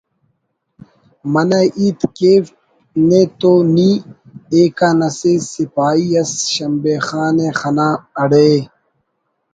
[1.33, 2.43] منہ ہیت کیو
[3.07, 3.89] نے تو نی……
[4.55, 7.89] ایکان اسہ سپاہی اس شمبے خانءِ خنا……
[8.21, 8.51] اڑے